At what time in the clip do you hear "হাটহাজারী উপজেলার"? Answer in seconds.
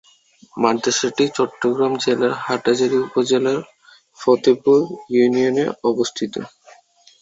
2.43-3.59